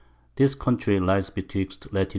This 0.35 0.55
Country 0.55 0.99
lies 0.99 1.29
betwixt 1.29 1.93
Lat. 1.93 2.09